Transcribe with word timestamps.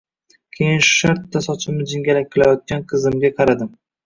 Keyin 0.57 0.79
shartta 0.91 1.41
sochimni 1.49 1.85
jingalak 1.93 2.33
qilayotgan 2.37 2.83
qizga 2.95 3.33
qaradim 3.43 3.73